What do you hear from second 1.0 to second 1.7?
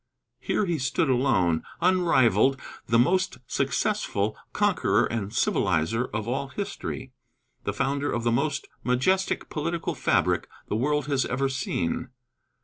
alone,